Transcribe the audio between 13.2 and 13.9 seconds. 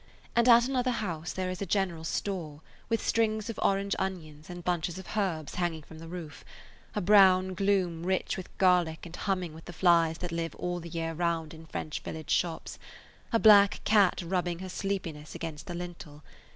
a black